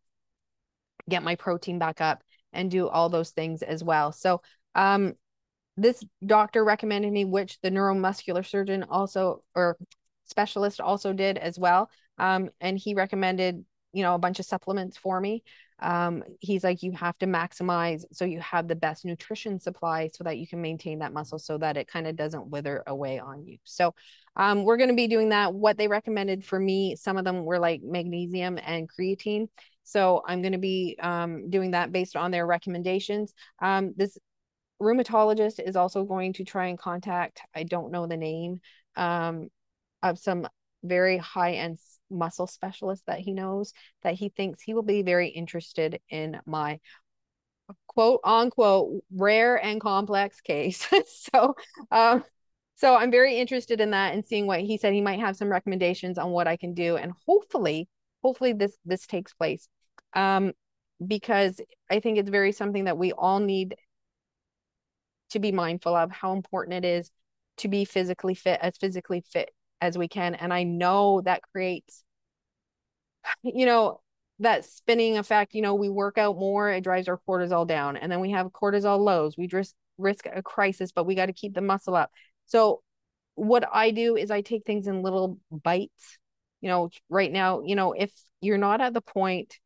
get 1.09 1.23
my 1.23 1.35
protein 1.35 1.79
back 1.79 2.01
up 2.01 2.23
and 2.55 2.71
do 2.71 2.89
all 2.89 3.09
those 3.09 3.31
things 3.31 3.63
as 3.63 3.85
well. 3.85 4.13
So, 4.13 4.41
um, 4.75 5.15
this 5.77 6.05
doctor 6.25 6.65
recommended 6.65 7.13
me, 7.13 7.25
which 7.25 7.61
the 7.61 7.71
neuromuscular 7.71 8.47
surgeon 8.47 8.85
also 8.85 9.43
or 9.55 9.77
specialist 10.25 10.81
also 10.81 11.13
did 11.13 11.37
as 11.37 11.59
well. 11.59 11.91
Um, 12.19 12.51
and 12.61 12.79
he 12.79 12.95
recommended, 12.95 13.65
you 13.93 14.03
know, 14.03 14.15
a 14.15 14.19
bunch 14.19 14.39
of 14.39 14.47
supplements 14.47 14.97
for 14.97 15.21
me. 15.21 15.43
Um, 15.81 16.23
he's 16.41 16.63
like, 16.63 16.83
you 16.85 16.93
have 16.93 17.19
to 17.19 17.27
maximize 17.27 18.05
so 18.13 18.25
you 18.25 18.39
have 18.41 18.69
the 18.69 18.77
best 18.77 19.05
nutrition 19.05 19.59
supply 19.59 20.09
so 20.13 20.23
that 20.25 20.39
you 20.39 20.47
can 20.47 20.63
maintain 20.63 21.01
that 21.01 21.13
muscle 21.13 21.39
so 21.39 21.59
that 21.59 21.77
it 21.77 21.89
kind 21.89 22.07
of 22.07 22.15
doesn't 22.15 22.49
wither 22.49 22.85
away 22.87 23.19
on 23.19 23.45
you. 23.45 23.59
So, 23.65 23.95
um, 24.37 24.65
we're 24.65 24.77
going 24.77 24.91
to 24.91 24.97
be 24.97 25.09
doing 25.09 25.31
that. 25.31 25.55
What 25.55 25.77
they 25.77 25.89
recommended 25.89 26.45
for 26.45 26.59
me, 26.59 26.97
some 26.97 27.17
of 27.17 27.25
them 27.25 27.45
were 27.45 27.59
like 27.59 27.83
magnesium 27.83 28.59
and 28.65 28.89
creatine. 28.89 29.49
So 29.85 30.23
I'm 30.27 30.43
going 30.43 30.53
to 30.53 30.59
be 30.59 30.97
um, 31.01 31.51
doing 31.51 31.73
that 31.73 31.93
based 31.93 32.17
on 32.17 32.31
their 32.31 32.47
recommendations. 32.47 33.33
Um, 33.61 33.95
this 33.97 34.19
rheumatologist 34.81 35.61
is 35.65 35.77
also 35.77 36.05
going 36.05 36.33
to 36.35 36.45
try 36.45 36.67
and 36.67 36.79
contact, 36.79 37.41
I 37.55 37.63
don't 37.63 37.93
know 37.93 38.07
the 38.07 38.17
name, 38.17 38.61
um, 38.97 39.49
of 40.03 40.19
some 40.19 40.49
very 40.83 41.17
high 41.17 41.53
end 41.55 41.79
muscle 42.11 42.47
specialist 42.47 43.05
that 43.07 43.19
he 43.19 43.33
knows 43.33 43.73
that 44.03 44.15
he 44.15 44.29
thinks 44.29 44.61
he 44.61 44.75
will 44.75 44.83
be 44.83 45.03
very 45.03 45.29
interested 45.29 46.01
in 46.11 46.41
my 46.47 46.79
quote 47.87 48.21
unquote 48.25 49.03
rare 49.13 49.57
and 49.63 49.81
complex 49.81 50.41
case. 50.41 50.87
so, 51.07 51.55
um, 51.91 52.25
so 52.77 52.97
I'm 52.97 53.11
very 53.11 53.37
interested 53.37 53.81
in 53.81 53.93
that 53.93 54.15
and 54.15 54.25
seeing 54.25 54.47
what 54.47 54.61
he 54.61 54.77
said. 54.77 54.93
He 54.93 55.01
might 55.01 55.21
have 55.21 55.37
some 55.37 55.49
recommendations 55.49 56.19
on 56.19 56.31
what 56.31 56.49
I 56.49 56.57
can 56.57 56.75
do, 56.75 56.97
and 56.97 57.13
hopefully, 57.27 57.89
hopefully 58.25 58.55
this 58.55 58.77
this 58.85 59.07
takes 59.07 59.35
place. 59.35 59.69
Um, 60.15 60.53
because 61.05 61.61
I 61.91 62.01
think 62.01 62.19
it's 62.19 62.31
very 62.31 62.53
something 62.53 62.85
that 62.85 62.99
we 62.99 63.13
all 63.13 63.41
need 63.41 63.77
to 65.31 65.39
be 65.39 65.53
mindful 65.53 65.95
of 65.95 66.11
how 66.11 66.33
important 66.33 66.85
it 66.85 66.87
is 66.87 67.11
to 67.59 67.69
be 67.69 67.85
physically 67.85 68.35
fit, 68.35 68.59
as 68.63 68.77
physically 68.77 69.23
fit 69.33 69.51
as 69.81 69.99
we 69.99 70.09
can. 70.09 70.35
And 70.35 70.53
I 70.53 70.63
know 70.63 71.21
that 71.23 71.43
creates, 71.53 72.05
you 73.43 73.67
know, 73.67 74.01
that 74.41 74.65
spinning 74.65 75.19
effect. 75.19 75.55
You 75.55 75.63
know, 75.63 75.75
we 75.75 75.89
work 75.89 76.19
out 76.19 76.39
more, 76.39 76.71
it 76.71 76.85
drives 76.85 77.09
our 77.09 77.21
cortisol 77.29 77.67
down. 77.67 77.97
And 77.97 78.11
then 78.11 78.21
we 78.21 78.31
have 78.31 78.47
cortisol 78.49 78.99
lows. 78.99 79.37
We 79.37 79.49
risk 79.53 79.75
risk 79.99 80.27
a 80.33 80.43
crisis, 80.43 80.91
but 80.93 81.05
we 81.05 81.15
got 81.15 81.27
to 81.27 81.33
keep 81.33 81.55
the 81.55 81.61
muscle 81.61 81.95
up. 81.95 82.11
So 82.47 82.83
what 83.37 83.65
I 83.73 83.91
do 83.91 84.17
is 84.17 84.31
I 84.31 84.41
take 84.41 84.65
things 84.65 84.87
in 84.87 85.03
little 85.03 85.39
bites. 85.51 86.19
You 86.65 86.71
know, 86.71 86.89
right 87.11 87.31
now, 87.31 87.61
you 87.61 87.77
know, 87.77 87.93
if 87.93 88.11
you're 88.41 88.57
not 88.57 88.81
at 88.81 88.95
the 88.95 89.03
point 89.03 89.59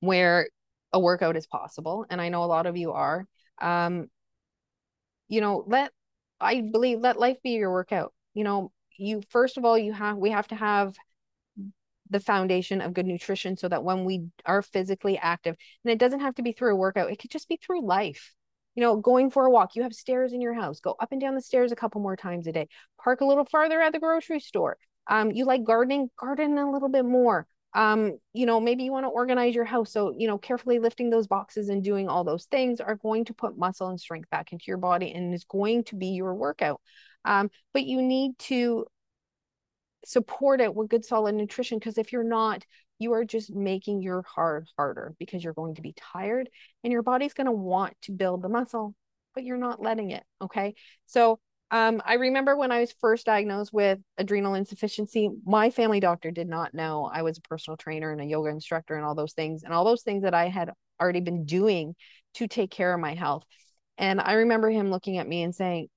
where 0.00 0.48
a 0.92 0.98
workout 0.98 1.36
is 1.36 1.46
possible, 1.46 2.04
and 2.10 2.20
I 2.20 2.28
know 2.28 2.42
a 2.42 2.46
lot 2.46 2.66
of 2.66 2.76
you 2.76 2.90
are, 2.90 3.24
um, 3.62 4.08
you 5.28 5.40
know, 5.40 5.62
let 5.68 5.92
I 6.40 6.60
believe 6.60 6.98
let 6.98 7.20
life 7.20 7.36
be 7.44 7.50
your 7.50 7.70
workout. 7.70 8.12
You 8.34 8.42
know, 8.42 8.72
you 8.98 9.22
first 9.28 9.56
of 9.56 9.64
all, 9.64 9.78
you 9.78 9.92
have 9.92 10.16
we 10.16 10.32
have 10.32 10.48
to 10.48 10.56
have 10.56 10.96
the 12.10 12.18
foundation 12.18 12.80
of 12.80 12.92
good 12.92 13.06
nutrition 13.06 13.56
so 13.56 13.68
that 13.68 13.84
when 13.84 14.04
we 14.04 14.24
are 14.44 14.60
physically 14.60 15.16
active, 15.18 15.54
and 15.84 15.92
it 15.92 16.00
doesn't 16.00 16.18
have 16.18 16.34
to 16.34 16.42
be 16.42 16.50
through 16.50 16.72
a 16.72 16.76
workout, 16.76 17.12
it 17.12 17.20
could 17.20 17.30
just 17.30 17.48
be 17.48 17.60
through 17.64 17.86
life 17.86 18.34
you 18.74 18.80
know, 18.80 18.96
going 18.96 19.30
for 19.30 19.46
a 19.46 19.50
walk. 19.52 19.76
You 19.76 19.84
have 19.84 19.94
stairs 19.94 20.32
in 20.32 20.40
your 20.40 20.54
house. 20.54 20.80
Go 20.80 20.96
up 20.98 21.12
and 21.12 21.20
down 21.20 21.36
the 21.36 21.40
stairs 21.40 21.70
a 21.70 21.76
couple 21.76 22.00
more 22.00 22.16
times 22.16 22.48
a 22.48 22.52
day. 22.52 22.66
Park 23.00 23.20
a 23.20 23.24
little 23.24 23.44
farther 23.44 23.80
at 23.80 23.92
the 23.92 24.00
grocery 24.00 24.40
store. 24.40 24.78
Um, 25.08 25.30
you 25.30 25.44
like 25.44 25.64
gardening, 25.64 26.10
garden 26.18 26.58
a 26.58 26.70
little 26.70 26.88
bit 26.88 27.04
more. 27.04 27.46
Um, 27.74 28.18
you 28.32 28.46
know, 28.46 28.60
maybe 28.60 28.84
you 28.84 28.92
want 28.92 29.04
to 29.04 29.10
organize 29.10 29.54
your 29.54 29.64
house. 29.64 29.92
So, 29.92 30.14
you 30.16 30.28
know, 30.28 30.38
carefully 30.38 30.78
lifting 30.78 31.10
those 31.10 31.26
boxes 31.26 31.68
and 31.68 31.82
doing 31.82 32.08
all 32.08 32.22
those 32.22 32.44
things 32.46 32.80
are 32.80 32.94
going 32.94 33.24
to 33.26 33.34
put 33.34 33.58
muscle 33.58 33.88
and 33.88 34.00
strength 34.00 34.30
back 34.30 34.52
into 34.52 34.66
your 34.68 34.76
body 34.76 35.12
and 35.12 35.34
is 35.34 35.44
going 35.44 35.84
to 35.84 35.96
be 35.96 36.08
your 36.08 36.34
workout. 36.34 36.80
Um, 37.24 37.50
but 37.72 37.84
you 37.84 38.00
need 38.00 38.38
to 38.40 38.86
support 40.04 40.60
it 40.60 40.74
with 40.74 40.88
good 40.88 41.04
solid 41.04 41.34
nutrition 41.34 41.78
because 41.78 41.98
if 41.98 42.12
you're 42.12 42.24
not 42.24 42.64
you 42.98 43.12
are 43.12 43.24
just 43.24 43.52
making 43.52 44.02
your 44.02 44.22
hard 44.22 44.68
harder 44.76 45.14
because 45.18 45.42
you're 45.42 45.52
going 45.52 45.74
to 45.74 45.82
be 45.82 45.94
tired 45.96 46.48
and 46.82 46.92
your 46.92 47.02
body's 47.02 47.34
going 47.34 47.46
to 47.46 47.52
want 47.52 47.94
to 48.02 48.12
build 48.12 48.42
the 48.42 48.48
muscle 48.48 48.94
but 49.34 49.44
you're 49.44 49.56
not 49.56 49.80
letting 49.80 50.10
it 50.10 50.22
okay 50.42 50.74
so 51.06 51.38
um, 51.74 52.00
i 52.06 52.14
remember 52.14 52.56
when 52.56 52.72
i 52.72 52.80
was 52.80 52.94
first 53.00 53.26
diagnosed 53.26 53.72
with 53.72 53.98
adrenal 54.16 54.54
insufficiency 54.54 55.28
my 55.44 55.68
family 55.68 56.00
doctor 56.00 56.30
did 56.30 56.48
not 56.48 56.72
know 56.72 57.10
i 57.12 57.20
was 57.22 57.36
a 57.36 57.42
personal 57.42 57.76
trainer 57.76 58.10
and 58.10 58.20
a 58.20 58.24
yoga 58.24 58.48
instructor 58.48 58.96
and 58.96 59.04
all 59.04 59.14
those 59.14 59.34
things 59.34 59.62
and 59.62 59.74
all 59.74 59.84
those 59.84 60.02
things 60.02 60.22
that 60.22 60.34
i 60.34 60.48
had 60.48 60.70
already 61.00 61.20
been 61.20 61.44
doing 61.44 61.94
to 62.34 62.48
take 62.48 62.70
care 62.70 62.94
of 62.94 63.00
my 63.00 63.14
health 63.14 63.44
and 63.98 64.20
i 64.20 64.32
remember 64.32 64.70
him 64.70 64.90
looking 64.90 65.18
at 65.18 65.28
me 65.28 65.42
and 65.42 65.54
saying 65.54 65.88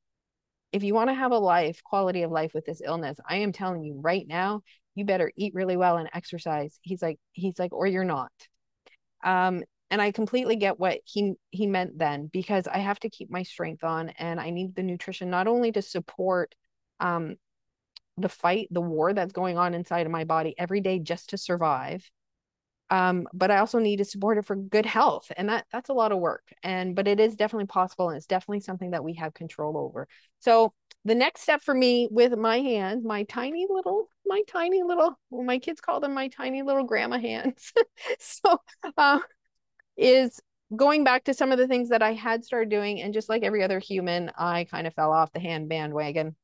if 0.74 0.84
you 0.84 0.94
want 0.94 1.10
to 1.10 1.14
have 1.14 1.32
a 1.32 1.38
life, 1.38 1.82
quality 1.84 2.24
of 2.24 2.32
life 2.32 2.54
with 2.54 2.66
this 2.66 2.82
illness, 2.84 3.18
I 3.28 3.38
am 3.38 3.52
telling 3.52 3.84
you 3.84 4.00
right 4.02 4.28
now, 4.28 4.62
you 4.96 5.06
better 5.06 5.32
eat 5.36 5.54
really 5.54 5.78
well 5.78 5.98
and 5.98 6.10
exercise. 6.14 6.78
He's 6.82 7.02
like, 7.02 7.20
he's 7.32 7.58
like, 7.60 7.74
or 7.74 7.88
you're 7.88 8.04
not. 8.04 8.32
Um, 9.24 9.64
and 9.90 10.02
I 10.02 10.12
completely 10.12 10.56
get 10.56 10.80
what 10.80 11.00
he 11.06 11.34
he 11.50 11.68
meant 11.68 11.98
then 11.98 12.28
because 12.28 12.68
I 12.68 12.80
have 12.80 13.00
to 13.02 13.10
keep 13.10 13.30
my 13.32 13.44
strength 13.44 13.84
on 13.84 14.10
and 14.10 14.40
I 14.40 14.50
need 14.50 14.76
the 14.76 14.84
nutrition 14.84 15.30
not 15.30 15.48
only 15.48 15.72
to 15.74 15.82
support 15.82 16.56
um 17.00 17.36
the 18.18 18.30
fight, 18.30 18.68
the 18.72 18.82
war 18.82 19.14
that's 19.14 19.34
going 19.34 19.58
on 19.58 19.74
inside 19.74 20.06
of 20.06 20.12
my 20.12 20.24
body 20.24 20.56
every 20.58 20.82
day 20.82 21.00
just 21.00 21.30
to 21.32 21.38
survive, 21.38 22.10
um, 22.90 23.28
but 23.34 23.52
I 23.52 23.58
also 23.58 23.80
need 23.80 23.98
to 23.98 24.06
support 24.06 24.38
it 24.38 24.46
for 24.46 24.56
good 24.56 24.86
health, 24.86 25.32
and 25.36 25.50
that 25.50 25.66
that's 25.72 25.90
a 25.90 25.94
lot 25.94 26.12
of 26.12 26.20
work. 26.20 26.44
And 26.64 26.96
but 26.96 27.08
it 27.08 27.20
is 27.20 27.36
definitely 27.36 27.66
possible, 27.68 28.10
and 28.10 28.18
it's 28.18 28.26
definitely 28.28 28.62
something 28.62 28.92
that 28.92 29.04
we 29.04 29.14
have 29.16 29.34
control 29.34 29.78
over. 29.78 30.08
So 30.40 30.74
the 31.04 31.16
next 31.16 31.42
step 31.42 31.62
for 31.62 31.74
me 31.74 32.08
with 32.10 32.38
my 32.38 32.60
hands, 32.60 33.04
my 33.04 33.24
tiny 33.24 33.68
little, 33.70 34.10
my 34.26 34.42
tiny 34.48 34.84
little, 34.84 35.20
well, 35.30 35.44
my 35.44 35.60
kids 35.60 35.82
call 35.82 36.00
them 36.00 36.14
my 36.14 36.30
tiny 36.30 36.62
little 36.62 36.84
grandma 36.84 37.20
hands. 37.20 37.74
so 38.20 38.62
uh, 38.98 39.20
is 39.98 40.40
going 40.76 41.04
back 41.04 41.26
to 41.26 41.34
some 41.34 41.52
of 41.52 41.58
the 41.58 41.68
things 41.68 41.90
that 41.90 42.02
I 42.02 42.14
had 42.14 42.46
started 42.46 42.70
doing, 42.70 43.02
and 43.02 43.14
just 43.14 43.30
like 43.30 43.44
every 43.44 43.64
other 43.64 43.80
human, 43.80 44.32
I 44.38 44.66
kind 44.66 44.88
of 44.88 44.94
fell 44.94 45.12
off 45.12 45.32
the 45.34 45.40
hand 45.40 45.70
bandwagon 45.70 46.36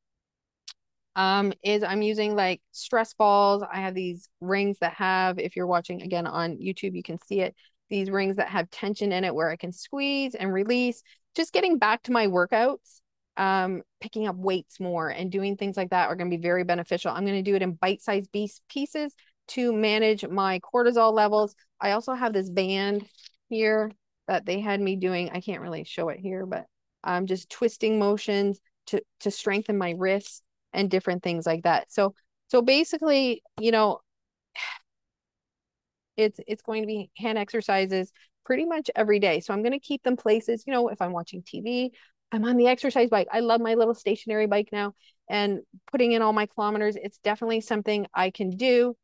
um, 1.16 1.54
is 1.64 1.84
I'm 1.84 2.02
using 2.02 2.36
like 2.36 2.62
stress 2.72 3.14
balls. 3.14 3.64
I 3.72 3.82
have 3.82 3.94
these 3.94 4.30
rings 4.42 4.80
that 4.80 4.94
have, 4.94 5.40
if 5.40 5.56
you're 5.56 5.68
watching 5.68 6.02
again 6.02 6.28
on 6.28 6.58
YouTube, 6.58 6.96
you 6.96 7.04
can 7.04 7.20
see 7.20 7.42
it. 7.42 7.56
These 7.90 8.10
rings 8.10 8.38
that 8.38 8.50
have 8.50 8.70
tension 8.70 9.12
in 9.12 9.24
it 9.24 9.36
where 9.36 9.50
I 9.50 9.56
can 9.56 9.72
squeeze 9.72 10.36
and 10.36 10.52
release. 10.52 11.04
Just 11.36 11.54
getting 11.54 11.78
back 11.78 12.04
to 12.04 12.12
my 12.12 12.28
workouts, 12.28 13.02
um, 13.38 13.84
picking 14.02 14.28
up 14.28 14.36
weights 14.36 14.80
more 14.80 15.10
and 15.10 15.32
doing 15.32 15.56
things 15.56 15.78
like 15.78 15.92
that 15.92 16.08
are 16.08 16.16
going 16.16 16.30
to 16.30 16.38
be 16.38 16.42
very 16.42 16.64
beneficial. 16.64 17.12
I'm 17.12 17.26
going 17.26 17.44
to 17.44 17.50
do 17.50 17.56
it 17.56 17.62
in 17.62 17.74
bite-sized 17.74 18.32
pieces 18.32 19.14
to 19.50 19.74
manage 19.74 20.26
my 20.26 20.60
cortisol 20.60 21.14
levels. 21.14 21.56
I 21.80 21.92
also 21.92 22.14
have 22.14 22.34
this 22.34 22.50
band 22.50 23.06
here 23.54 23.92
that 24.28 24.46
they 24.46 24.60
had 24.60 24.80
me 24.82 24.96
doing. 24.96 25.30
I 25.32 25.42
can't 25.42 25.62
really 25.62 25.84
show 25.84 26.10
it 26.10 26.20
here, 26.20 26.46
but 26.46 26.66
I'm 27.04 27.28
just 27.28 27.50
twisting 27.50 28.00
motions 28.00 28.60
to 28.88 29.02
to 29.22 29.32
strengthen 29.32 29.78
my 29.78 29.92
wrists 29.98 30.42
and 30.74 30.90
different 30.90 31.24
things 31.24 31.46
like 31.46 31.64
that. 31.64 31.92
So 31.92 32.16
so 32.50 32.62
basically, 32.62 33.44
you 33.60 33.72
know, 33.72 34.00
it's 36.18 36.40
it's 36.48 36.62
going 36.62 36.84
to 36.84 36.88
be 36.88 37.10
hand 37.18 37.38
exercises 37.38 38.12
pretty 38.46 38.66
much 38.66 38.90
every 38.96 39.20
day. 39.20 39.40
So 39.40 39.54
I'm 39.54 39.62
going 39.62 39.74
to 39.74 39.80
keep 39.80 40.04
them 40.04 40.18
places, 40.18 40.64
you 40.68 40.74
know, 40.74 40.90
if 40.90 41.02
I'm 41.02 41.14
watching 41.14 41.44
TV, 41.44 41.92
I'm 42.32 42.44
on 42.46 42.58
the 42.58 42.68
exercise 42.68 43.10
bike. 43.10 43.28
I 43.32 43.40
love 43.40 43.62
my 43.62 43.76
little 43.76 43.94
stationary 43.94 44.48
bike 44.48 44.70
now 44.72 44.94
and 45.30 45.62
putting 45.92 46.12
in 46.12 46.22
all 46.22 46.34
my 46.34 46.48
kilometers. 46.48 46.96
It's 46.96 47.20
definitely 47.20 47.62
something 47.62 48.08
I 48.14 48.32
can 48.32 48.50
do 48.52 48.96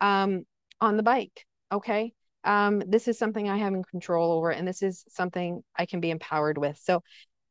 um, 0.00 0.44
on 0.80 0.96
the 0.96 1.02
bike. 1.02 1.44
Okay. 1.70 2.12
Um, 2.44 2.82
this 2.86 3.08
is 3.08 3.18
something 3.18 3.48
I 3.48 3.58
have 3.58 3.74
in 3.74 3.82
control 3.84 4.32
over, 4.32 4.50
and 4.50 4.66
this 4.66 4.82
is 4.82 5.04
something 5.08 5.62
I 5.76 5.86
can 5.86 6.00
be 6.00 6.10
empowered 6.10 6.58
with. 6.58 6.78
So 6.82 7.02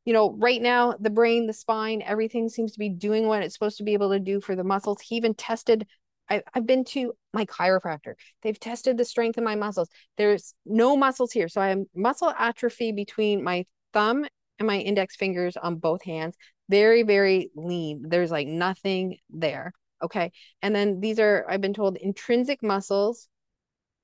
you 0.08 0.14
know, 0.14 0.32
right 0.38 0.62
now, 0.62 0.94
the 0.98 1.10
brain, 1.10 1.46
the 1.46 1.52
spine, 1.52 2.00
everything 2.00 2.48
seems 2.48 2.72
to 2.72 2.78
be 2.78 2.88
doing 2.88 3.26
what 3.26 3.42
it's 3.42 3.52
supposed 3.52 3.76
to 3.76 3.84
be 3.84 3.92
able 3.92 4.10
to 4.12 4.18
do 4.18 4.40
for 4.40 4.56
the 4.56 4.64
muscles. 4.64 5.02
He 5.02 5.16
even 5.16 5.34
tested. 5.34 5.86
I, 6.30 6.42
I've 6.54 6.66
been 6.66 6.84
to 6.86 7.12
my 7.34 7.44
chiropractor. 7.44 8.14
They've 8.40 8.58
tested 8.58 8.96
the 8.96 9.04
strength 9.04 9.36
of 9.36 9.44
my 9.44 9.54
muscles. 9.54 9.90
There's 10.16 10.54
no 10.64 10.96
muscles 10.96 11.30
here. 11.30 11.46
So 11.46 11.60
I 11.60 11.68
have 11.68 11.80
muscle 11.94 12.32
atrophy 12.38 12.92
between 12.92 13.44
my 13.44 13.66
thumb 13.92 14.24
and 14.58 14.66
my 14.66 14.78
index 14.78 15.14
fingers 15.14 15.58
on 15.58 15.76
both 15.76 16.02
hands. 16.04 16.36
Very, 16.70 17.02
very 17.02 17.50
lean. 17.54 18.04
There's 18.08 18.30
like 18.30 18.46
nothing 18.46 19.18
there. 19.28 19.72
Okay. 20.02 20.32
And 20.62 20.74
then 20.74 21.00
these 21.00 21.18
are, 21.18 21.44
I've 21.50 21.60
been 21.60 21.74
told, 21.74 21.98
intrinsic 21.98 22.62
muscles 22.62 23.28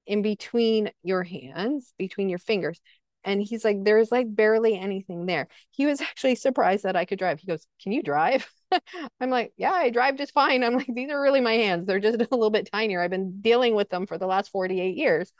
in 0.06 0.23
between 0.23 0.90
your 1.02 1.23
hands, 1.23 1.92
between 1.99 2.28
your 2.28 2.38
fingers. 2.38 2.80
And 3.25 3.42
he's 3.42 3.64
like 3.64 3.84
there's 3.84 4.12
like 4.12 4.34
barely 4.34 4.78
anything 4.78 5.26
there. 5.26 5.49
He 5.70 5.87
was 5.87 6.00
actually 6.00 6.34
surprised 6.34 6.84
that 6.84 6.96
i 6.96 7.04
could 7.04 7.18
drive. 7.18 7.40
He 7.40 7.46
goes 7.46 7.66
can 7.82 7.92
you 7.92 8.02
drive? 8.02 8.46
I'm 9.20 9.30
like 9.30 9.52
yeah 9.56 9.73
i 9.73 9.90
drive 9.90 10.16
just 10.16 10.34
fine. 10.34 10.62
I'm 10.62 10.75
like 10.76 10.88
these 10.92 11.11
are 11.11 11.20
really 11.20 11.40
my 11.40 11.54
hands. 11.54 11.87
They're 11.87 12.00
just 12.00 12.16
a 12.20 12.28
little 12.30 12.50
bit 12.50 12.68
tinier. 12.73 13.00
I've 13.00 13.11
been 13.11 13.40
dealing 13.40 13.75
with 13.75 13.88
them 13.88 14.06
for 14.06 14.18
the 14.18 14.26
last 14.26 14.50
48 14.50 14.96
years. 14.96 15.32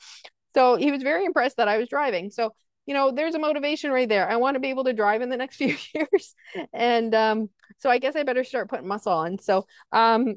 So 0.55 0.77
he 0.77 0.91
was 0.93 1.03
very 1.03 1.25
impressed 1.25 1.57
that 1.59 1.69
i 1.69 1.79
was 1.79 1.89
driving. 1.89 2.31
So 2.31 2.55
you 2.87 2.95
know 2.95 3.11
there's 3.11 3.35
a 3.35 3.39
motivation 3.39 3.91
right 3.91 4.09
there. 4.09 4.29
I 4.29 4.37
want 4.37 4.55
to 4.55 4.61
be 4.61 4.71
able 4.71 4.85
to 4.85 4.93
drive 4.93 5.23
in 5.23 5.29
the 5.29 5.37
next 5.37 5.57
few 5.63 5.77
years. 5.95 6.35
And 6.73 7.15
um 7.15 7.51
so 7.79 7.91
i 7.91 7.99
guess 7.99 8.17
i 8.17 8.23
better 8.23 8.45
start 8.45 8.71
putting 8.71 8.89
muscle 8.89 9.13
on. 9.13 9.39
So 9.39 9.67
um 9.93 10.37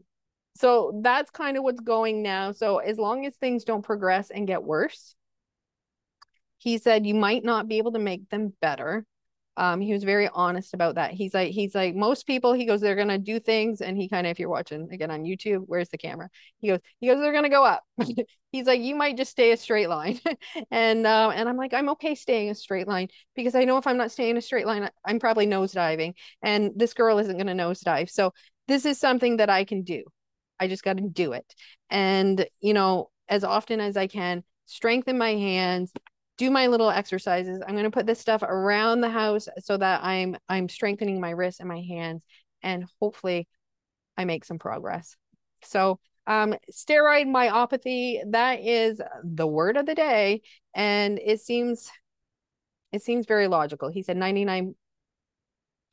so 0.57 0.99
that's 1.03 1.31
kind 1.31 1.57
of 1.57 1.63
what's 1.63 1.81
going 1.81 2.21
now 2.21 2.51
so 2.51 2.77
as 2.77 2.97
long 2.97 3.25
as 3.25 3.35
things 3.35 3.63
don't 3.63 3.83
progress 3.83 4.29
and 4.29 4.47
get 4.47 4.63
worse 4.63 5.15
he 6.57 6.77
said 6.77 7.05
you 7.05 7.13
might 7.15 7.43
not 7.43 7.67
be 7.67 7.77
able 7.77 7.91
to 7.91 7.99
make 7.99 8.29
them 8.29 8.53
better 8.61 9.05
um, 9.57 9.81
he 9.81 9.91
was 9.91 10.03
very 10.03 10.29
honest 10.31 10.75
about 10.75 10.95
that. 10.95 11.11
He's 11.13 11.33
like, 11.33 11.51
he's 11.51 11.73
like, 11.73 11.95
most 11.95 12.27
people, 12.27 12.53
he 12.53 12.65
goes, 12.65 12.79
they're 12.79 12.95
gonna 12.95 13.17
do 13.17 13.39
things, 13.39 13.81
and 13.81 13.97
he 13.97 14.07
kind 14.07 14.27
of, 14.27 14.31
if 14.31 14.39
you're 14.39 14.49
watching 14.49 14.87
again 14.91 15.09
on 15.09 15.23
YouTube, 15.23 15.63
where's 15.65 15.89
the 15.89 15.97
camera? 15.97 16.29
He 16.59 16.67
goes, 16.67 16.79
he 16.99 17.07
goes, 17.07 17.19
they're 17.19 17.33
gonna 17.33 17.49
go 17.49 17.65
up. 17.65 17.83
he's 18.51 18.67
like, 18.67 18.81
you 18.81 18.93
might 18.95 19.17
just 19.17 19.31
stay 19.31 19.51
a 19.51 19.57
straight 19.57 19.89
line, 19.89 20.19
and 20.71 21.07
uh, 21.07 21.31
and 21.33 21.49
I'm 21.49 21.57
like, 21.57 21.73
I'm 21.73 21.89
okay 21.89 22.13
staying 22.13 22.51
a 22.51 22.55
straight 22.55 22.87
line 22.87 23.07
because 23.35 23.55
I 23.55 23.63
know 23.63 23.77
if 23.77 23.87
I'm 23.87 23.97
not 23.97 24.11
staying 24.11 24.37
a 24.37 24.41
straight 24.41 24.67
line, 24.67 24.87
I'm 25.03 25.19
probably 25.19 25.47
nosediving, 25.47 26.13
and 26.43 26.71
this 26.75 26.93
girl 26.93 27.17
isn't 27.17 27.37
gonna 27.37 27.55
nosedive. 27.55 28.11
So 28.11 28.33
this 28.67 28.85
is 28.85 28.99
something 28.99 29.37
that 29.37 29.49
I 29.49 29.63
can 29.63 29.81
do. 29.81 30.03
I 30.59 30.67
just 30.67 30.83
got 30.83 30.97
to 30.97 31.03
do 31.03 31.33
it, 31.33 31.45
and 31.89 32.45
you 32.59 32.73
know, 32.73 33.09
as 33.29 33.43
often 33.43 33.79
as 33.79 33.97
I 33.97 34.07
can, 34.07 34.43
strengthen 34.65 35.17
my 35.17 35.31
hands, 35.35 35.91
do 36.37 36.51
my 36.51 36.67
little 36.67 36.89
exercises. 36.89 37.61
I'm 37.65 37.73
going 37.75 37.83
to 37.85 37.91
put 37.91 38.05
this 38.05 38.19
stuff 38.19 38.43
around 38.43 39.01
the 39.01 39.09
house 39.09 39.47
so 39.59 39.77
that 39.77 40.03
I'm 40.03 40.37
I'm 40.49 40.69
strengthening 40.69 41.19
my 41.19 41.31
wrists 41.31 41.59
and 41.59 41.69
my 41.69 41.81
hands 41.81 42.23
and 42.63 42.85
hopefully 43.01 43.47
I 44.17 44.25
make 44.25 44.45
some 44.45 44.59
progress. 44.59 45.15
So 45.63 45.99
Um, 46.27 46.55
steroid 46.71 47.27
myopathy, 47.27 48.19
that 48.31 48.59
is 48.59 49.01
the 49.23 49.47
word 49.47 49.77
of 49.77 49.85
the 49.85 49.95
day. 49.95 50.41
And 50.75 51.19
it 51.23 51.39
seems 51.41 51.89
it 52.91 53.01
seems 53.03 53.25
very 53.25 53.47
logical. 53.47 53.89
He 53.89 54.03
said 54.03 54.17
99 54.17 54.75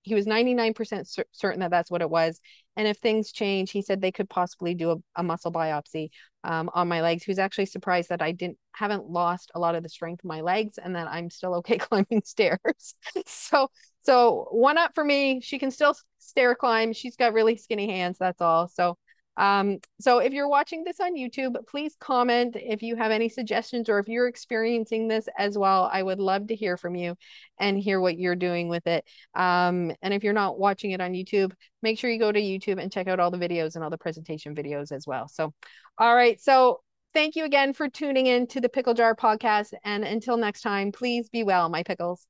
he 0.02 0.14
was 0.14 0.26
99% 0.26 1.08
certain 1.32 1.60
that 1.60 1.70
that's 1.70 1.90
what 1.90 2.02
it 2.02 2.10
was. 2.10 2.40
And 2.76 2.88
if 2.88 2.98
things 2.98 3.32
change, 3.32 3.70
he 3.70 3.82
said 3.82 4.00
they 4.00 4.12
could 4.12 4.28
possibly 4.28 4.74
do 4.74 4.90
a, 4.92 4.96
a 5.16 5.22
muscle 5.22 5.52
biopsy 5.52 6.10
um, 6.42 6.70
on 6.74 6.88
my 6.88 7.02
legs. 7.02 7.24
He 7.24 7.30
was 7.30 7.38
actually 7.38 7.66
surprised 7.66 8.08
that 8.10 8.22
I 8.22 8.32
didn't 8.32 8.58
haven't 8.72 9.08
lost 9.08 9.52
a 9.54 9.60
lot 9.60 9.74
of 9.74 9.82
the 9.82 9.88
strength 9.88 10.24
of 10.24 10.28
my 10.28 10.40
legs 10.40 10.78
and 10.78 10.96
that 10.96 11.06
I'm 11.08 11.30
still 11.30 11.54
okay 11.56 11.78
climbing 11.78 12.22
stairs. 12.24 12.94
so 13.26 13.68
so 14.02 14.48
one 14.50 14.78
up 14.78 14.94
for 14.94 15.04
me. 15.04 15.40
She 15.40 15.58
can 15.58 15.70
still 15.70 15.94
stair 16.18 16.54
climb. 16.54 16.92
She's 16.92 17.16
got 17.16 17.32
really 17.32 17.56
skinny 17.56 17.88
hands. 17.90 18.18
That's 18.18 18.40
all. 18.40 18.68
So 18.68 18.98
um, 19.36 19.78
so 20.00 20.18
if 20.18 20.32
you're 20.32 20.48
watching 20.48 20.84
this 20.84 21.00
on 21.00 21.16
YouTube, 21.16 21.56
please 21.66 21.96
comment 21.98 22.56
if 22.56 22.82
you 22.82 22.96
have 22.96 23.10
any 23.10 23.28
suggestions 23.28 23.88
or 23.88 23.98
if 23.98 24.08
you're 24.08 24.28
experiencing 24.28 25.08
this 25.08 25.28
as 25.36 25.58
well. 25.58 25.90
I 25.92 26.02
would 26.02 26.20
love 26.20 26.48
to 26.48 26.54
hear 26.54 26.76
from 26.76 26.94
you 26.94 27.16
and 27.58 27.78
hear 27.78 28.00
what 28.00 28.18
you're 28.18 28.36
doing 28.36 28.68
with 28.68 28.86
it. 28.86 29.04
Um, 29.34 29.92
and 30.02 30.14
if 30.14 30.22
you're 30.22 30.32
not 30.32 30.58
watching 30.58 30.92
it 30.92 31.00
on 31.00 31.12
YouTube, 31.12 31.52
make 31.82 31.98
sure 31.98 32.10
you 32.10 32.18
go 32.18 32.32
to 32.32 32.40
YouTube 32.40 32.80
and 32.80 32.92
check 32.92 33.08
out 33.08 33.20
all 33.20 33.30
the 33.30 33.38
videos 33.38 33.74
and 33.74 33.82
all 33.82 33.90
the 33.90 33.98
presentation 33.98 34.54
videos 34.54 34.92
as 34.92 35.06
well. 35.06 35.28
So, 35.28 35.52
all 35.98 36.14
right. 36.14 36.40
So 36.40 36.80
thank 37.12 37.36
you 37.36 37.44
again 37.44 37.72
for 37.72 37.88
tuning 37.88 38.26
in 38.26 38.46
to 38.48 38.60
the 38.60 38.68
Pickle 38.68 38.94
Jar 38.94 39.14
podcast. 39.14 39.72
And 39.84 40.04
until 40.04 40.36
next 40.36 40.62
time, 40.62 40.92
please 40.92 41.28
be 41.28 41.44
well, 41.44 41.68
my 41.68 41.82
pickles. 41.82 42.26